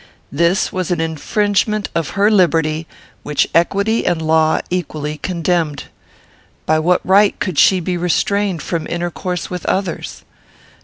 This 0.31 0.73
was 0.73 0.89
an 0.89 0.99
infringement 0.99 1.89
of 1.93 2.17
her 2.17 2.31
liberty 2.31 2.87
which 3.21 3.47
equity 3.53 4.03
and 4.03 4.19
law 4.19 4.59
equally 4.71 5.19
condemned. 5.19 5.83
By 6.65 6.79
what 6.79 7.05
right 7.05 7.39
could 7.39 7.59
she 7.59 7.79
be 7.79 7.97
restrained 7.97 8.63
from 8.63 8.87
intercourse 8.87 9.51
with 9.51 9.63
others? 9.67 10.23